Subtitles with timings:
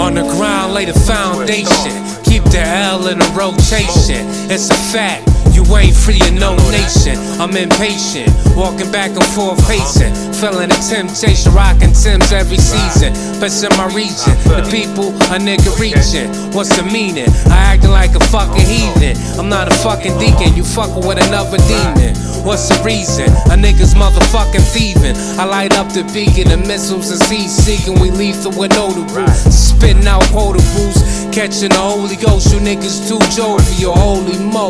[0.00, 1.92] On the ground, lay the foundation.
[2.24, 4.24] Keep the L in the rotation.
[4.50, 5.29] It's a fact.
[5.70, 7.16] Ain't free in no nation.
[7.40, 10.12] I'm impatient, walking back and forth pacing.
[10.34, 13.14] Feeling the temptation, rocking Tim's every season.
[13.40, 16.28] Best in my region, the people a nigga reaching.
[16.52, 17.30] What's the meaning?
[17.48, 19.16] I acting like a fucking heathen.
[19.38, 22.12] I'm not a fucking deacon, you fucking with another demon.
[22.44, 23.28] What's the reason?
[23.48, 25.16] A nigga's motherfucking thieving.
[25.40, 27.98] I light up the beacon, the missiles is heat seeking.
[28.00, 29.28] We lethal with notable.
[29.48, 32.52] Spitting out quotables, catching the Holy Ghost.
[32.52, 34.68] You niggas too jovial, holy mo.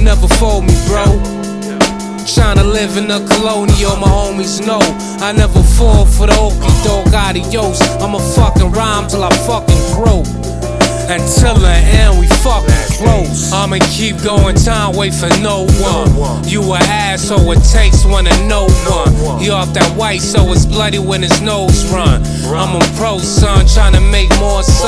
[0.00, 1.04] Won't never fold me, bro.
[2.24, 4.80] Tryna live in a colonial, my homies know.
[5.20, 7.82] I never fall for the okey dog adios.
[8.00, 10.24] I'ma fucking rhyme till I fucking croak.
[11.10, 13.52] Until the end, we fucking close.
[13.52, 16.48] I'ma keep going, time wait for no one.
[16.48, 19.42] You a asshole, it takes one to know one.
[19.42, 22.22] You off that white, so it's bloody when his nose run.
[22.46, 24.79] I'm a pro, son, tryna make more sums.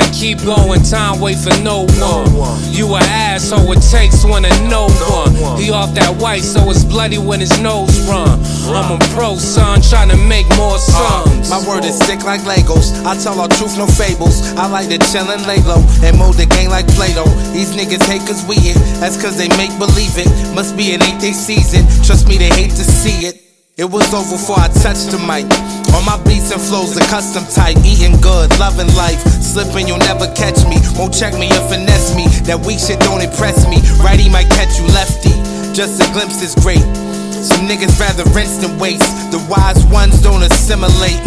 [0.00, 2.60] I'ma keep going, time wait for no one.
[2.72, 5.60] You a asshole, it takes one to know one.
[5.60, 8.40] He off that white, so it's bloody when his nose run.
[8.72, 11.50] I'm a pro, son, tryna make more uh, sums.
[11.50, 13.04] My word is thick like Legos.
[13.04, 14.52] I tell all truth, no fables.
[14.56, 17.28] I like to chill and lay low and mold the game like Play Doh.
[17.52, 18.76] These niggas hate cause we it.
[19.00, 20.28] That's cause they make believe it.
[20.54, 21.84] Must be it ain't they season.
[22.04, 23.50] Trust me, they hate to see it.
[23.80, 25.48] It was over before I touched the mic.
[25.96, 27.80] All my beats and flows are custom type.
[27.80, 29.24] Eating good, loving life.
[29.50, 30.78] Slipping, you'll never catch me.
[30.94, 32.30] Won't check me or finesse me.
[32.46, 33.82] That weak shit don't impress me.
[33.98, 35.34] Righty might catch you lefty.
[35.74, 36.86] Just a glimpse is great.
[37.34, 39.10] Some niggas rather rinse than waste.
[39.34, 41.18] The wise ones don't assimilate.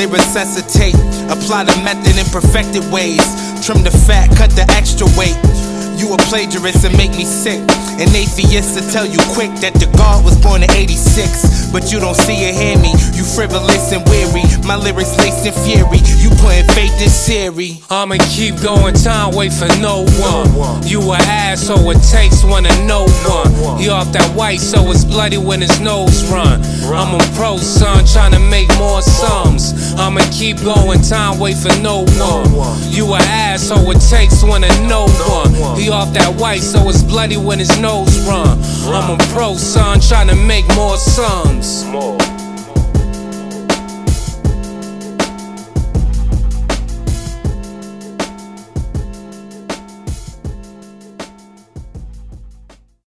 [0.00, 0.96] They resuscitate,
[1.28, 3.20] apply the method in perfected ways.
[3.60, 5.36] Trim the fat, cut the extra weight.
[6.00, 7.60] You a plagiarist and make me sick.
[7.98, 11.70] An atheist to tell you quick that the God was born in 86.
[11.72, 12.94] But you don't see or hear me.
[13.12, 14.46] You frivolous and weary.
[14.64, 15.98] My lyrics laced in fury.
[16.22, 17.82] You putting faith in Siri.
[17.90, 20.86] I'ma keep going, time wait for no one.
[20.86, 23.82] You a asshole, it takes one to know one.
[23.82, 26.62] You off that white, so it's bloody when his nose run.
[26.86, 29.74] I'm a pro, son, tryna make more sums.
[29.98, 32.46] I'ma keep going, time wait for no one.
[32.90, 32.97] You a
[33.48, 35.78] asshole, it takes one to know one.
[35.78, 38.58] He off that white, so it's bloody when his nose run.
[38.92, 41.84] I'm a pro, son, tryna make more sums.